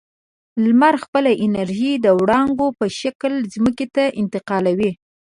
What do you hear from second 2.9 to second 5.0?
شکل ځمکې ته انتقالوي.